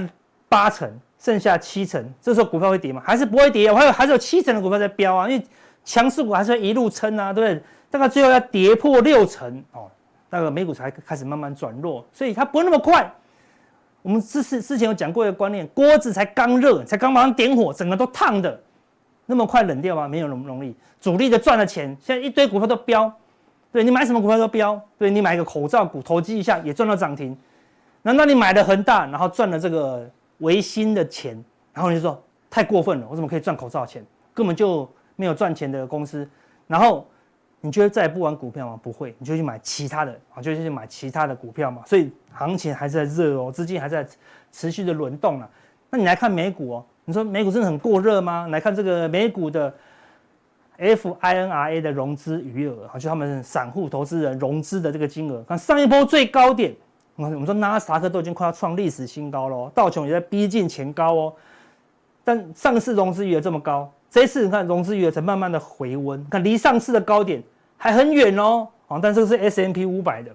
[0.49, 3.01] 八成，剩下七成，这时候股票会跌吗？
[3.05, 3.71] 还是不会跌？
[3.71, 5.45] 我还有还是有七成的股票在飙啊，因为
[5.83, 7.63] 强势股还是会一路撑啊，对不对？
[7.91, 9.89] 大概最后要跌破六成哦，
[10.29, 13.09] 那个美股才开始慢慢转弱，所以它不会那么快。
[14.05, 18.61] 我们之之之前有讲过一个观念，锅子才刚热，才刚马上点火，整个都烫的，
[19.25, 20.07] 那么快冷掉吗？
[20.07, 20.75] 没有那么容易。
[21.01, 23.11] 主力的赚了钱，现在一堆股票都飙，
[23.71, 27.35] 对，你买什么股票都飙，对，你买一个口罩股投机一下也赚到涨停，
[28.03, 34.05] 难道你买了恒大，然后赚了这个维新的钱，然后你就说太过分了，我怎么可以赚口罩钱？
[34.35, 36.29] 根本就没有赚钱的公司，
[36.67, 37.07] 然后。
[37.65, 38.79] 你觉得再也不玩股票吗？
[38.83, 41.81] 不会，你就去买其他的啊，就去买其他的股票嘛。
[41.87, 44.07] 所以行情还是在热哦，资金还在
[44.51, 45.49] 持续的轮动啊。
[45.89, 48.47] 那你来看美股哦，你说美股真的很过热吗？
[48.51, 49.73] 来看这个美股的
[50.77, 55.41] FINRA 的融资余额啊，就他们散户投资人融资的这个金额。
[55.47, 56.71] 看上一波最高点，
[57.15, 61.33] 我们说纳斯达克都已经快要创历史新高了哦，道琼也在逼近前高哦。
[62.23, 67.41] 但上次融资余额这么高，这一次你看融资余额才慢慢的回温，看离上次的高点。
[67.85, 70.31] 还很远哦，啊，但这个是 S M P 五百的，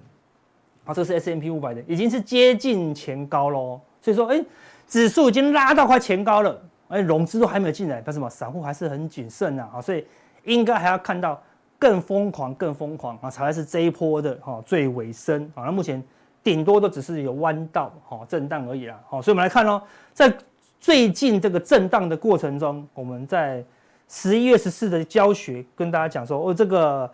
[0.85, 3.81] 啊，这是 S M P 五百的，已经是接近前高喽。
[4.01, 4.41] 所以说，哎，
[4.87, 10.07] 指数已经拉到快前高了，哎，融资都还没有进来，但是嘛，散户还是很谨慎呐，啊，所以
[10.45, 11.43] 应该还要看到
[11.77, 15.65] 更疯狂、更疯狂啊，才是这一波的哈最尾声啊。
[15.65, 16.01] 那目前
[16.45, 19.83] 顶多都只是有弯道哈震荡而已啦，好，所以我们来看喽，
[20.13, 20.33] 在
[20.79, 23.65] 最近这个震荡的过程中，我们在
[24.07, 27.11] 十一月十四的教学跟大家讲说，哦，这个。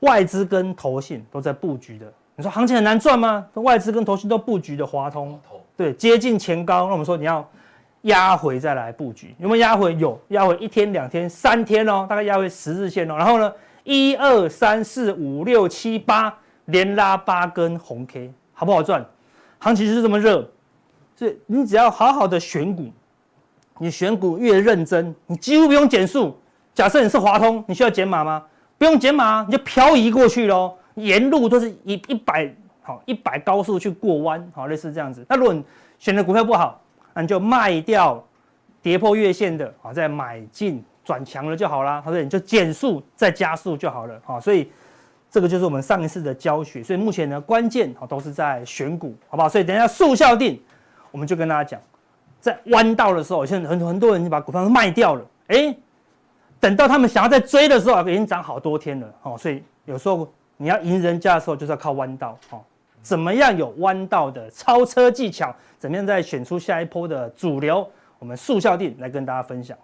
[0.00, 3.46] 外资跟投信都在布局的，你说行情很难赚吗？
[3.54, 5.38] 外资跟投信都布局的华通，
[5.76, 7.46] 对，接近前高，那我们说你要
[8.02, 9.94] 压回再来布局，有没有压回？
[9.96, 13.14] 有，压回一天、两天、三天哦，大概压回十日线哦。
[13.16, 13.52] 然后呢，
[13.84, 16.34] 一二三四五六七八
[16.66, 19.04] 连拉八根红 K，好不好赚？
[19.58, 20.48] 行情就是这么热，
[21.14, 22.86] 所以你只要好好的选股，
[23.78, 26.34] 你选股越认真，你几乎不用减速。
[26.72, 28.42] 假设你是华通，你需要减码吗？
[28.80, 30.74] 不用减码，你就漂移过去喽。
[30.94, 35.22] 沿路都是一一百好一百高速去过弯，好类似这样子。
[35.28, 35.62] 那如果你
[35.98, 36.80] 选的股票不好，
[37.12, 38.24] 那你就卖掉
[38.80, 42.24] 跌破月线的，好再买进转强了就好了，对不对？
[42.24, 44.72] 你就减速再加速就好了，好，所以
[45.30, 46.82] 这个就是我们上一次的教学。
[46.82, 49.48] 所以目前呢，关键啊都是在选股，好不好？
[49.48, 50.58] 所以等一下速效定，
[51.10, 51.78] 我们就跟大家讲，
[52.40, 55.76] 在弯道的时候，现在很很多人就把股票卖掉了，哎，
[56.60, 62.60] 等到他们想要再追的时候，已经涨好多天了，哦，所以有时候你要赢人家的时候，就是要靠弯道，哦，
[63.00, 65.54] 怎么样有弯道的超车技巧？
[65.78, 67.88] 怎么样再选出下一波的主流？
[68.18, 69.74] 我们速效定来跟大家分享。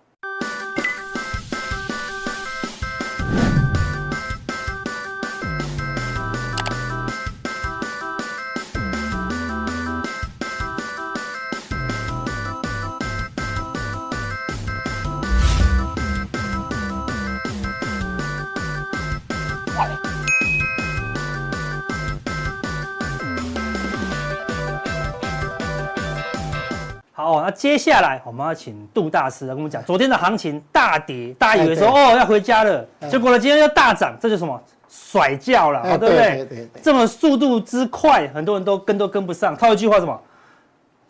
[27.56, 36.16] 接下来我们要请杜大师来跟我们讲，昨天的行情大跌，大家以为说哦要回家了，结果呢今天又大涨，这就是什么甩轿了，对不对？
[36.16, 39.56] 对对对，这么速度之快，很多人都跟都跟不上。
[39.56, 40.20] 套一句话什么？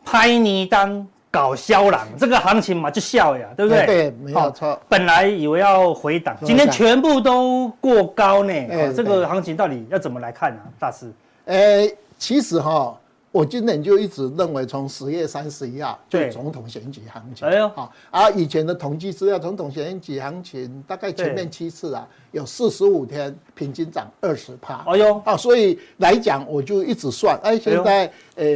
[0.04, 3.86] 拍泥当搞肖郎， 这个行情嘛就笑呀，对不对？
[3.86, 4.80] 对，没有错。
[4.88, 8.52] 本来以为要回档，今天全部都过高呢。
[8.94, 10.60] 这个行情到底要怎么来看呢？
[10.78, 11.12] 大师？
[11.46, 12.96] 呃，其实哈。
[13.36, 28.46] 我今年就一直认为，从十月三十一号就总统选举行情，哎呦，好，而以前的统计资料，总统选举行情大概前面七次啊，有四十五天平均涨二十趴，哎呦，啊，所以来讲，我就一直算，哎，现在呃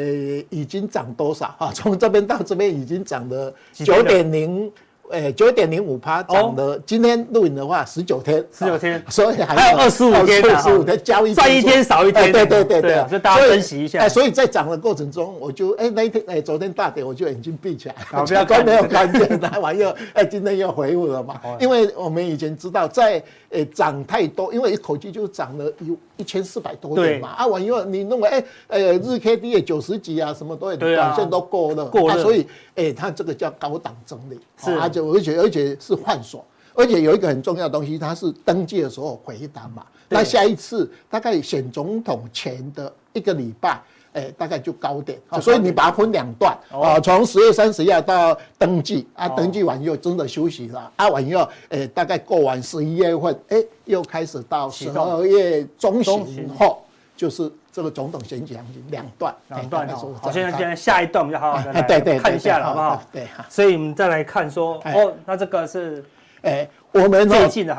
[0.48, 1.54] 已经涨多少？
[1.58, 1.70] 啊？
[1.74, 3.54] 从这边到这边已经涨了？
[3.74, 4.72] 九点零。
[5.10, 14.00] 诶，九点零五趴涨的，今天录影的话十九天，十九天，所以还有二十五天，二十五天交易，赚一天少一天，对对对对，所以大家分析一下。
[14.00, 17.94] 哎，所以在涨的过程中，我就哎那一天哎昨天大跌，我就眼睛闭起来，
[18.24, 34.72] 不要都，没有看见，那玩意儿， 哎今天又回复了嘛，因为我们以前知道在诶涨太多，因为一口气就涨了一一千四百多点嘛，啊我因为你认为哎呃日 K D 也九十几啊，什么都短线都够了，过了，所以哎它这个叫高档整理，是。
[34.72, 35.00] 啊就。
[35.12, 39.84] 而且而且是换手，而且有一个很重要的东西，它是登记的时候回档嘛。
[40.08, 43.80] 那下一次大概选总统前的一个礼拜，
[44.12, 45.18] 哎，大概就高点。
[45.40, 46.56] 所以你把它分两段。
[46.70, 56.82] 啊，从十月三十一号到登记啊，登记完以后真的休息了啊，完以后哎，大概过完十一月份，哎，又开始到十二月中旬后，
[57.16, 60.14] 就是这个总统选举行情两段，两段哦。
[60.20, 63.02] 好，现在现在下一段我们就好好的对对看一下了，好不好？
[63.12, 66.04] 对，所以我们再来看说，哦，那这个是，
[66.42, 67.28] 哎，我们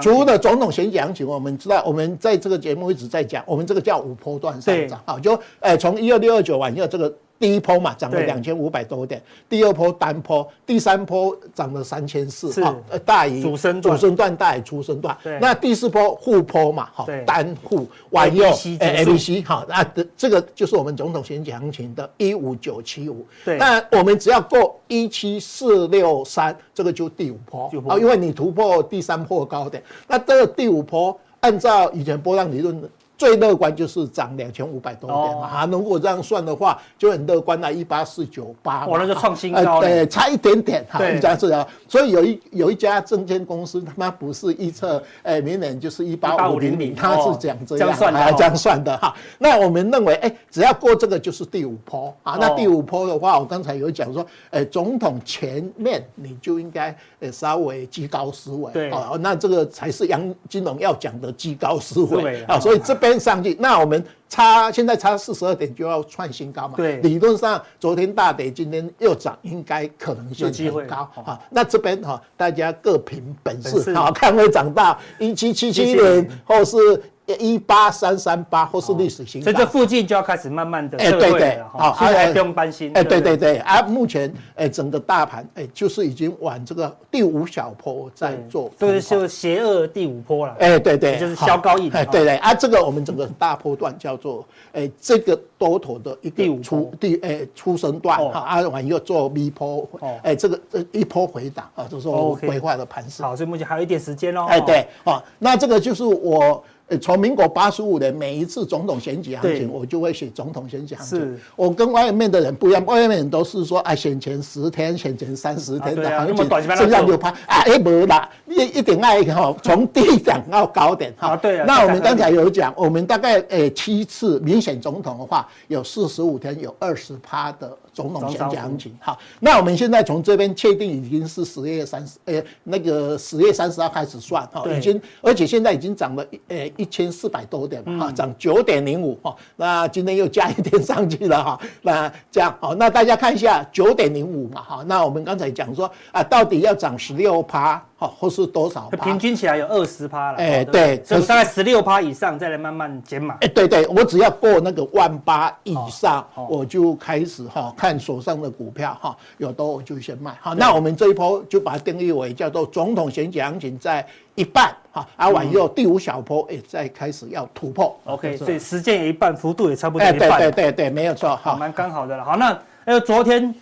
[0.01, 7.13] 除了总统选举行情，我们知道我们在这个节目一直在讲，我们这个叫五波段上涨，好，就哎从一二六二九完以后这个。
[7.41, 19.83] 第一波嘛涨了两千五百多点，第二波单波，第三波涨了三千四，哈，大于主升主升段大于初升段，那第四波负波嘛，哈，单负完以后，A B C 哈，那
[20.15, 32.87] 这个就是我们总统选举行情的一五九七五，那我们只要过一七四六三，这个就第五波，啊，因为你突破第三波高点，那这个第五波按照以前波浪理论。
[33.21, 49.13] 最乐观就是涨两千五百多点嘛，啊，如果这样算的话，就很乐观了，一八四九八，我那个创新高，对，差一点点，哈，一家是啊，所以有一有一家证券公司，他妈不是预测，哎，明年就是一八五零零，他是讲这样，啊，这样算的哈。
[49.37, 52.39] 那我们认为，哎，只要过这个就是第五波啊。
[52.41, 62.59] 那第五波的话，我刚才有讲说，哎，总统前面你就应该，呃，稍微居高思维，对，啊，那这个才是杨金龙要讲的居高思维啊。
[62.59, 63.10] 所以这边。
[63.19, 66.75] 上去，那我们差现在差四十二点就要创新高嘛？
[66.77, 71.39] 对，理论上昨天大跌，今天又涨，应该可能性很高啊。
[71.49, 77.01] 那这边哈，大家各凭本事，好看会长大一七七七年，或是。
[77.37, 99.87] 一八三三八或是历史新高，所以这附近就要开始慢慢的哎，对对，好，现在不用担心，哎，对对对，啊，目前哎，整个大盘哎，就是已经往这个第五小坡在做，对，就是邪恶第五波了，哎，对对，就是消高一点，哎，对对，啊，这个我们整个大波段叫做哎，这个多头的一个出第哎出生段，哈，啊，完又做 V 波，
[100.23, 106.63] 哎，这个这一波回档啊，就是说规划的盘势，好，所以目前还有一点时间喽，哎，对，哦，那这个就是我。
[106.99, 111.39] 从民国八十五年每一次总统选举行情，我就会写总统选举行情。
[111.55, 121.35] 我跟外面的人不一样，外面人都是说啊，选前十天、选前三十天的行情，这样就怕啊，哎，没啦，一一定爱哈，从低档到高点哈。
[121.41, 121.65] 对啊。
[121.67, 127.77] 那我们刚才有讲，我们大概诶七次民选总统的话，有四十五天，有二十趴的。
[127.93, 147.83] 总统选举行情，好，那我们现在从这边确定已经是十月三十，呃，那个十月三十号开始算，哈，已经，而且现在已经涨了，呃，一千四百多点哈，涨九点零五，哈，那今天又加一点上去了，哈， 那这样，好，那大家看一下九点零五嘛，哈，那我们刚才讲说啊，到底要涨十六趴。
[148.01, 148.89] 哦，或是多少？
[149.03, 150.39] 平均起来有二十趴了。
[150.39, 153.37] 哎，对，所以大概十六趴以上，再来慢慢减码。
[153.41, 160.35] 哎，对对，我只要过那个万八以上，我就开始哈看手上的股票哈，有多我就先卖。
[160.41, 167.95] 好，那我们这一波就把它定义为叫做总统选举行情在一半哈，啊完以后第五小波也再开始要突破。
[168.05, 170.39] OK，所以时间也一半，幅度也差不多一半。
[170.39, 171.35] 对对对对，没有错。
[171.35, 172.25] 好，蛮刚好的了。
[172.25, 173.53] 好，那还有昨天。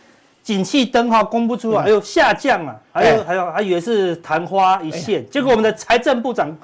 [0.44, 6.56] 景气灯哈公布出来，还有下降啊，还有还有还以为是昙花一现，结果我们的财政部长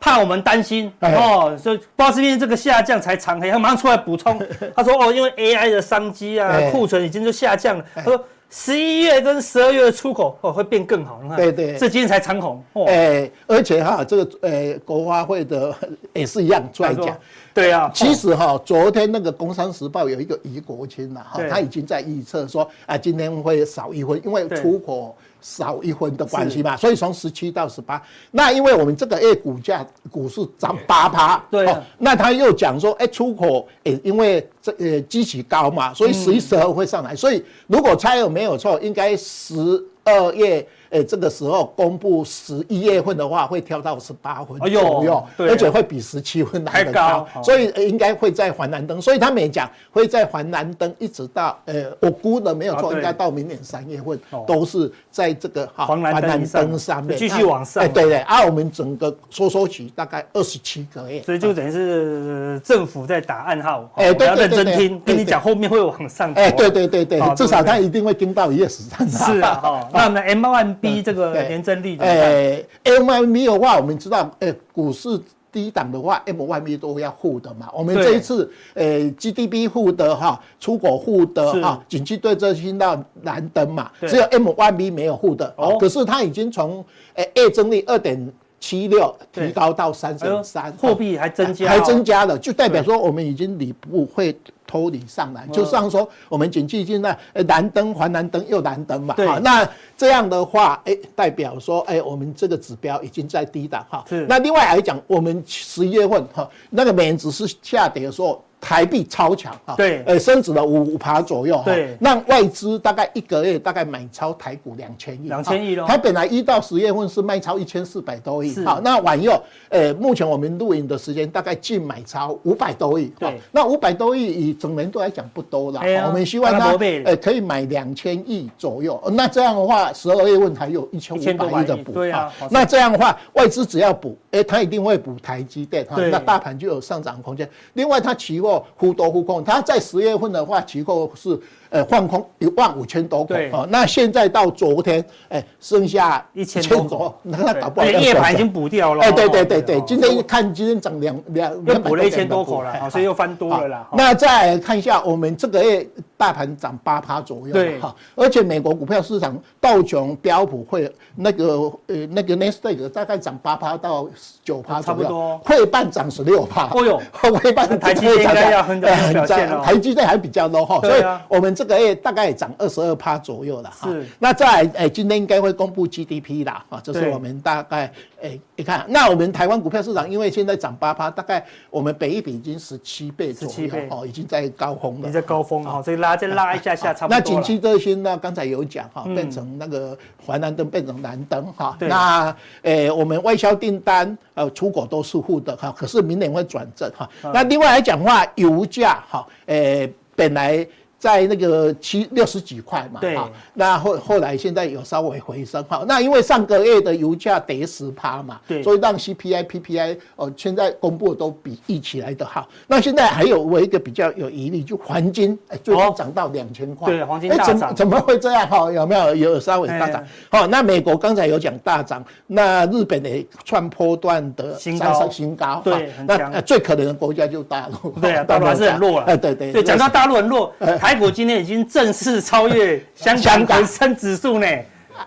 [0.00, 4.40] 怕我们担心哦，所以不知道是因为这个下降才长黑，他马上出来补充，
[4.76, 15.74] 他说哦，因为 AI 的商机啊，库存已经就下降了，他说十一月跟十二月的出口哦会变更好，你看，对对，这今天才长红，哎，而且哈这个呃国发会的
[16.14, 17.16] 也是一样出来讲。
[17.52, 28.02] 对啊，其实哈，昨天那个《工商时报》有一个余国清呐，哈，他已经在预测说啊，今天会少一分，因为出口少一分的关系嘛，所以从十七到十八。
[28.30, 31.66] 那因为我们这个月股价股市涨八趴，对，
[31.98, 40.66] 那他又讲说，哎，出口诶，因为这呃基期高嘛，所以十一、十二会上来，所以如果猜有没有错，应该十二月。
[40.90, 48.98] 哎，这个时候公布十一月份的话，会跳到十八分左右，而且会比十七分来的高，所以应该会在环南灯。
[48.98, 57.84] 所以他们也讲会在环南灯一直到呃，我估的没有错，应该到明年三月份都是在这个哈环南灯上面继续往上。
[57.84, 63.86] 哎，对对，啊，我们整个收缩期大概二十七个月，所以就等于是政府在打暗号。
[63.96, 66.32] 哎，对，要认真听，跟你讲后面会往上。
[66.32, 69.34] 哎，对对对对，至少他一定会盯到一月十三号。
[69.34, 70.68] 是啊，哈，那我们的 M one。
[70.80, 77.68] 逼这个年增率，诶，M Y B 的话，我们知道，诶，股市低档的话，M Y B 都要护的嘛。
[77.74, 85.52] 我们这一次，诶，G D P 负的哈，出口护的哈，景气对这新到蓝灯嘛，只有 M Y B 没有护的。
[85.56, 86.84] 哦，可是它已经从
[87.14, 94.36] 诶月增率二点七六提高到三点三，货币还增加，还增加了，就代表说我们已经离不会。
[94.68, 104.04] 脱离上来，就像说我们景气现在诶蓝灯还蓝灯又蓝灯嘛，哈，那这样的话，诶代表说，诶我们这个指标已经在低档哈。
[104.08, 104.26] 是。
[104.28, 108.44] 那另外来讲，我们十一月份哈，那个美元指数下跌的时候。
[108.60, 115.84] 台币超强啊，对，呃，升值了五五趴左右，对，让外资大概一个月大概买超台股两千亿，两千亿喽。
[115.86, 137.48] 它本来一到十月份是卖超一千四百多亿，好，那晚又，呃，目前我们录影的时间大概净买超五百多亿，对，那五百多亿以整年度来讲不多了，我们希望它，呃，可以买两千亿左右，那这样的话，十二月份还有一千五百亿的补，对啊，那这样的话，外资只要补，哎，它一定会补台积电，哈，那大盘就有上涨空间。
[137.74, 138.47] 另外，它期货。
[138.76, 141.38] 忽多忽空，它在十月份的话，期货是
[141.70, 149.02] 呃放空一万五千多口，哦，那现在到昨天，哎，剩下一千多， 那它搞不好夜盘已经补掉了。
[149.02, 153.88] 哎，对对对对，今天一看今天涨两两，又补了一千多口了，所以又翻多了啦。
[153.92, 157.78] 那再看一下我们这个月大盘涨八趴左右，对。
[157.80, 164.08] 哈，而且美国股票市场道琼标普会那个呃那个纳斯达克大概涨八趴到
[164.44, 166.68] 九趴左右，差不多，会半涨十六趴。
[166.74, 167.00] 哦哟，
[167.40, 173.88] 会办台积电应该要很表现了，台积电还比较 low 哈，所以我们这个月大概涨二十二趴左右了哈。
[174.18, 187.16] 那再来哎，今天应该会公布 GDP 啦，啊，这是我们大概哎，你看，那我们台湾股票市场因为现在涨八趴，大概我们北一比已经十七倍左右哦，已经在高峰了，已经在高峰哈，所以拉再拉一下下差不多。
[187.16, 191.76] 那景气这些呢，刚才有讲哈，变成那个环南灯变成蓝灯哈。
[191.80, 197.08] 那诶，我们外销订单呃出口都是负的哈，可是明年会转正哈。
[197.32, 200.66] 那另外来讲的话，油价哈，诶，本来。
[200.98, 203.16] 在那个七六十几块嘛，对，
[203.54, 212.48] 那后后来现在有稍微回升，哈，那因为上个月的油价跌十趴嘛，对，所以让 CPI、PPI 哦，现在公布的都比预期来的好。
[212.66, 218.48] 那现在还有我一个比较有疑虑，就黄金，哎，最近涨到两千块，对，黄金大涨，怎么怎么会这样？
[218.48, 219.14] 哈，有没有？
[219.14, 220.04] 有稍微大涨？
[220.30, 230.52] 好，那美国刚才有讲大涨，那日本也创波段的新高，新高，对，那最可能的国家就大陆，对啊，大陆还是很弱了， 哎，对对，对，讲到大陆很弱，
[230.88, 233.14] 台股今天已经正式超越 香
[233.44, 234.46] 港恒生指数呢，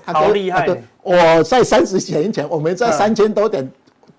[0.05, 0.67] 好厉害！
[1.01, 3.67] 我在三十几年前，我们在三千多点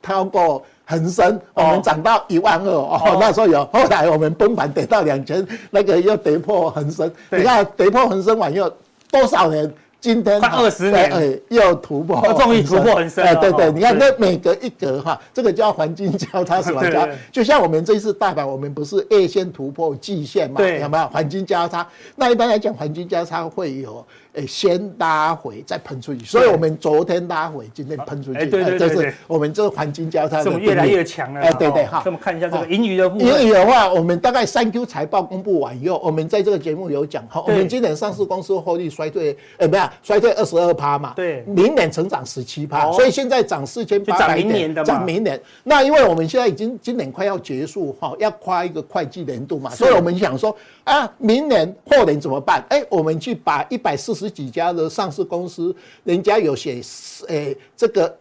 [0.03, 3.65] 超过恒生，我们涨到一万二哦，那时候有。
[3.67, 7.09] 后来我们崩盘跌到两千，那个又跌破恒生。
[7.31, 8.69] 你看跌破恒生完又
[9.09, 9.73] 多少年？
[10.03, 13.25] 今天快二十年，哎，又突破，终于突破很深。
[13.25, 17.09] 哎，对对，你看那每隔一格哈，这个叫黄金交叉什么 交？
[17.31, 20.61] 就像我们这次大盘，我们不是月线突破季线嘛？
[20.61, 21.87] 有没有黄金交叉？
[22.17, 24.05] 那一般来讲，黄金交叉会有。
[24.35, 31.41] 诶，先拉回再喷出去，所以我们昨天拉回，今天喷出去，对对对，就是我们这个黄金交叉，怎么越来越强了？
[31.43, 33.29] 哎，对对，好，那么看一下这个盈余的部分。
[33.29, 41.13] 盈余的话，我们大概三 Q 财报公布完以后，我们在这个节目有讲，好，我们今年上市公司获利衰退，呃，不是衰退二十二趴嘛？
[41.15, 45.39] 对，明年成长十七趴，所以现在涨四千八百点，涨明年。
[45.63, 52.65] 那因为我们现在已经今年快要结束哈，要跨一个会计年度嘛，所以我们想说啊，明年后年怎么办？
[52.69, 55.75] 哎，我们去把一百四十几家的上上市公司，
[56.05, 56.81] 人家有写，
[57.29, 58.17] 诶，这个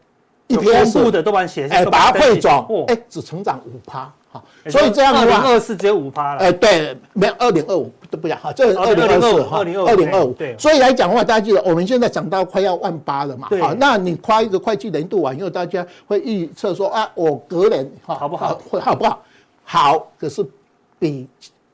[0.47, 19.21] 一天数的都把它写，哎，把它汇总，哎，只成长五趴，好，所以这样的话，二零二四只有五趴了，哎，对，没有二零二五都不讲，好，这二零二四哈，二零二五，对，所以来讲的话，大家记得，我们现在涨到快要万八了嘛，好，那你跨一个会计年度完以后，大家会预测说啊，我隔年哈好不好，会好不好？
[19.63, 20.45] 好，可是
[20.99, 21.27] 比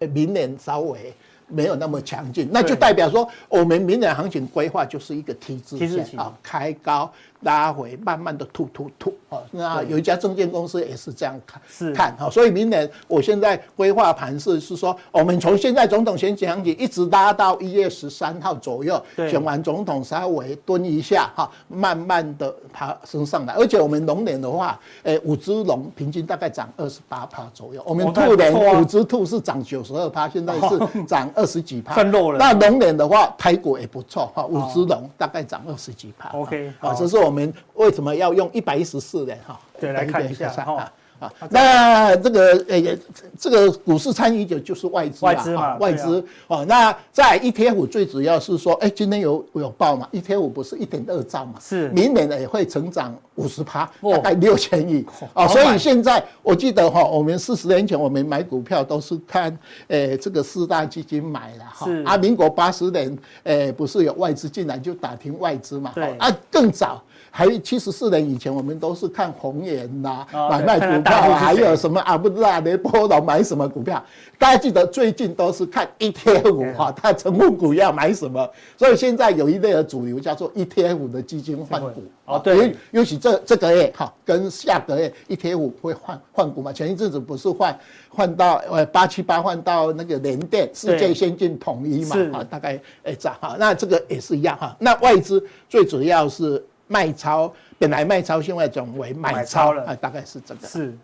[0.05, 1.13] 明年稍微。
[1.49, 7.09] 没有那么强劲，那就代表说，我们明年行情规划就是一个 T 字线啊，开高。
[7.41, 11.93] 拉回，慢慢的吐吐吐，哦，那有一家证券公司也是这样看，是。
[11.93, 32.01] 看哈，所以明年我现在规划盘势是说，我们从现在总统选举行情一直拉到一月十三号左右，选完总统稍微蹲一下哈，慢慢的爬升上来，而且我们龙年的话，诶，五只龙平均大概涨二十八趴左右，我们兔年五只兔是涨九十二趴，现在是涨二十几趴。
[32.37, 37.26] 那龙年的话，台股也不错哈，五只龙大概涨二十几趴，OK，好，这是我。
[37.27, 39.37] 我们为什么要用一百一十四人？
[39.45, 40.91] 哈，对，来看一下哈。
[41.19, 42.97] 啊，那这个呃，
[43.39, 46.65] 这个股市参与者就是外资外资嘛，外资哦。
[46.67, 51.53] 那在 ETF 最主要是说，哎，今天有有报嘛？ETF 不是一点二兆嘛？
[51.59, 55.47] 是，明年呢也会成长五十趴，大概六千亿啊。
[55.47, 59.57] 所以现在我记得哈，我们四十年前我们买股票都是看，
[59.87, 61.85] 诶，这个四大基金买了哈。
[61.85, 65.91] 是啊，民国八十年，诶，不是有外资进来就打听外资嘛？
[65.95, 67.01] 对啊，更早。
[67.29, 74.03] 还七十四年以前，我们都是看红源呐，买卖股票，还有什么阿布拉雷波罗买什么股票？
[74.37, 78.47] 大家记得最近都是看 ETF 哈，它成分股要买什么？
[78.77, 86.71] 所以现在有一类的主流叫做 ETF 的基金换股啊，对，尤其这这个月哈，跟下个月 ETF 会换换股嘛？
[86.71, 87.79] 前一阵子不是换
[88.09, 92.39] 换到呃八七八换到那个联电世界先进统一嘛？
[92.39, 94.75] 啊，大概哎这样哈，那这个也是一样哈。
[94.79, 96.63] 那外资最主要是。
[96.89, 100.67] 卖超本来卖超，现在转为买超了，大概是这个。
[100.67, 100.97] 是，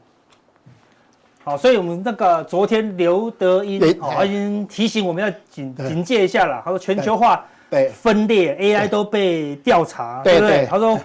[1.43, 6.61] 好，所以我们那个昨天刘德音已经提醒我们要警警戒一下了。
[6.63, 7.45] 他说全球化
[7.93, 10.65] 分裂，AI 都被调查，对不对？
[10.65, 10.99] 他说。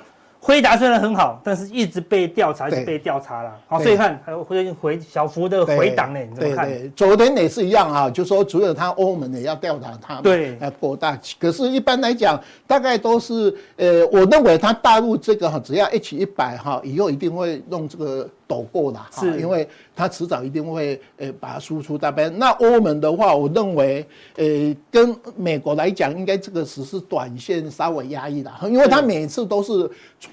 [0.48, 3.54] 辉达虽然很好，但是一直被调查，一直被调查了。
[3.66, 6.66] 好，所以看还有回回小幅的回档呢，你怎么看？
[6.66, 11.20] 对对，昨天也是一样啊，就说除了他欧盟也要调查他，对，要扩大。
[11.38, 18.26] 可是，一般来讲，大概都是呃，我认为他大陆这个哈，只要 H 一百哈，以后一定会弄这个。
[18.48, 22.36] 抖过了，是，因为它迟早一定会呃把它输出大边。
[22.38, 24.04] 那欧盟的话，我认为
[24.36, 29.88] 呃跟美国来讲，应该这个只是短线稍微压抑的，因为它每次都是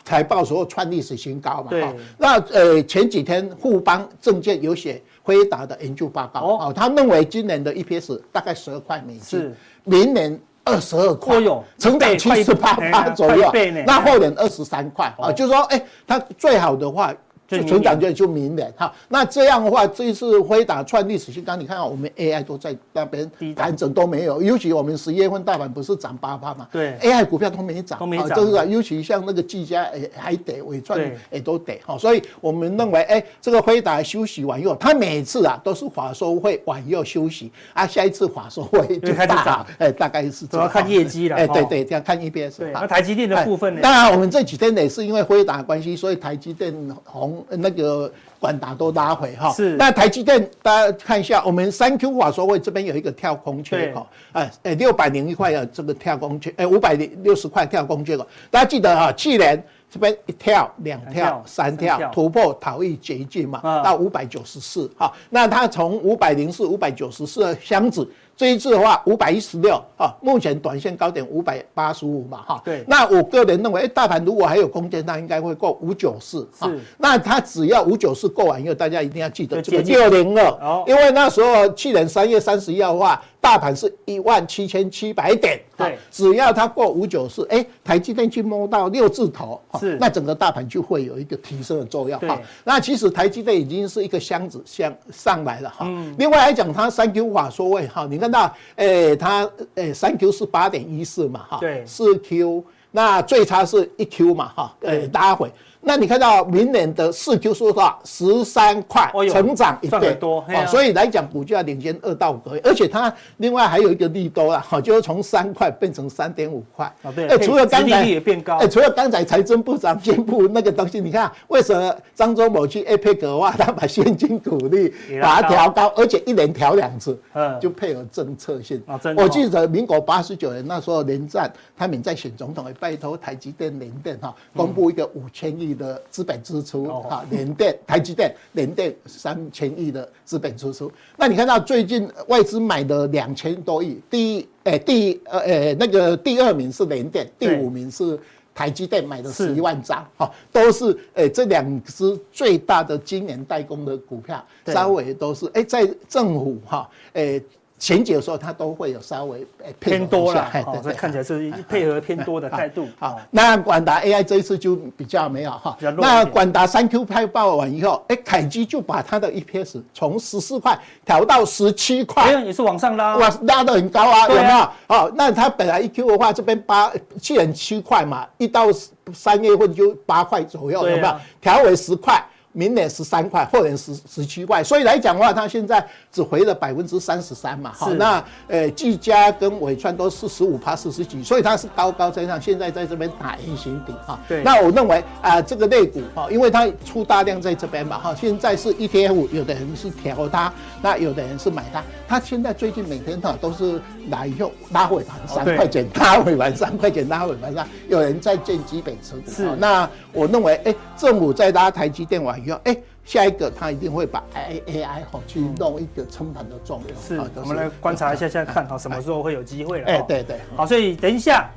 [0.06, 1.68] 财报时候创历史新高嘛。
[1.70, 1.86] 对。
[2.18, 9.54] 那呃前几天富邦证券有写辉达的研究报告，哦，他认为今年的 EPS 大概十二块美金，是，
[9.84, 11.36] 明年二十二块，
[11.78, 13.52] 成长七十八八左右，
[13.86, 17.14] 那后年二十三块啊，就是说哎，它最好的话。
[17.48, 31.00] 就成长就就明年哈，那这样的话，这一次辉达创历史新高，你看我们 AI 都在那边盘整都没有，尤其我们十月份大盘不是涨八趴嘛，对，AI 股票都没涨，都没涨，就是啊，尤其像那个技嘉诶还得伟创
[31.32, 42.58] 也都得哈，所以我们认为哎，这个辉达休息完以后，它每次啊都是法收会晚又休息啊，下一次法收会就开始涨，哎，大概是主要看业绩了，哎，对对，这样看 EPS。
[42.58, 43.82] 对，那台积电的部分呢？
[43.84, 46.74] 当然我们这几天也是因为辉达关系，所以台积电
[47.04, 47.35] 红。
[47.50, 49.76] 那个管达都拉回哈，是。
[49.78, 68.08] 那台积电大家看一下，我们三 Q 法说会这边有一个跳空缺口，哎哎，六百零一块的这个跳空缺，哎，五百零六十块跳空缺口，大家记得哈，去年这边一跳、两跳、三跳突破逃逸捷径嘛，到五百九十四，哈，那它从五百零四、五百九十四的箱子。
[68.38, 72.62] 这一次的话，五百一十六啊，目前短线高点五百八十五嘛，哈。
[72.66, 72.84] 对。
[72.88, 76.48] 那我个人认为，哎，大盘如果还有空间，那应该会过五九四。
[76.60, 76.80] 是。
[76.98, 83.22] 那它只要五九四过完以后，大家一定要记得这个六零二，因为那时候去年三月三十一号的话。
[83.46, 92.42] 大盘是一万七千七百点，对，只要它过五九四，哎，台积电去摸到六字头，是，那整个大盘就会有一个提升的作用，哈。
[92.64, 95.86] 那其实台积电已经是一个箱子箱上来了，哈。
[96.18, 105.52] 另外来讲，它三 Q 法说位，哈，你看到，哎，它，哎，三 Q 是八点一四嘛，哈，对，四 Q，那最差是一 Q 嘛，哈，呃，拉回。
[105.88, 116.92] 那你看到明年的四 Q 说的话，十三块成长一倍多，所以来讲股价领先二到五个月，而且它另外还有一个利多啦，哈， 就是从三块变成三点五块。
[117.04, 128.82] 哦，对，哎，除了刚才也变高，哎，除了刚才财政部长宣布那个东西，你看为什么张忠谋去 APEC 的话，他把现金股利把它调高，而且一年调两次，嗯，就配合政策性。
[129.16, 135.75] 我记得民国八十九年那时候连战他们在选总统，也拜托台积电联电哈，公布一个五千亿。
[135.76, 140.92] 的资本支出啊，联电、 台积电、联电三千亿的资本支出。
[141.18, 148.20] 那你看到最近外资买的两千多亿，第一，哎，第呃，呃，那个第二名是联电，第五名是
[148.54, 157.42] 台积电买的十一万张，哈，都是哎这两只最大的今年代工的股票，稍微都是哎在政府哈，哎。
[157.78, 159.46] 前几的时候，它都会有稍微
[159.80, 162.88] 偏多了，哦，这看起来是配合偏多的态度。
[162.98, 165.78] 好，那广达 AI 这一次就比较没有哈。
[165.98, 174.70] 那广达三 Q 派报完以后，哎，凯基就把它的 EPS 从十四块调到十七块，也是往上拉，哇，拉得很高啊，有没有？
[174.88, 178.68] 好，那它本来一 Q 的话，这边八既然七块嘛，一到
[179.14, 181.16] 三月份就八块左右，有没有？
[181.42, 182.24] 调为十块。
[182.56, 187.72] 明年十三块，后年十十七块，所以来讲的话，它现在只回了百分之三十三嘛。
[187.76, 194.18] 好，那呃，技嘉跟伟创都是十五趴四十几，所以它是高高在上，现在在这边打圆形底哈。
[194.26, 194.42] 对。
[194.42, 200.54] 那我认为啊、呃，这个类股哈，因为它出大量在这边嘛哈，现在是 ETF，有的人是调它，
[200.86, 201.84] 那有的人是买它。
[202.08, 203.82] 它现在最近每天哈都是
[204.12, 209.32] 来以后拉尾盘三块钱，拉尾盘三块钱，拉尾盘上，有人在建基本持股。
[209.32, 209.56] 是。
[209.56, 212.40] 那我认为，哎、欸，政府在拉台积电完。
[212.40, 216.96] 哎、欸，下一个他一定会把 A A I 哈去弄一个撑盘的作用。
[217.02, 219.88] 是，我们来观察一下，现在看哈什么时候会有机会了。
[219.88, 220.40] 哎，对对。
[220.56, 221.50] 好，所以等一下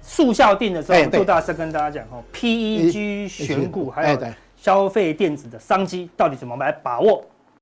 [0.00, 4.18] 速效定的时候，杜大师跟大家讲哈，P E G 选股还有
[4.56, 7.24] 消费电子的商机到底怎么来把握？